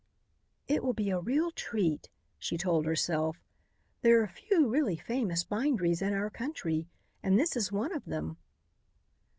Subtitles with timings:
[0.67, 2.09] "It will be a real treat,"
[2.39, 3.37] she told herself.
[4.01, 6.87] "There are few really famous binderies in our country.
[7.21, 8.37] And this is one of them."